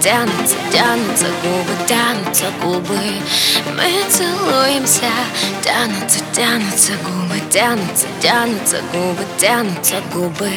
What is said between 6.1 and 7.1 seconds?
тянутся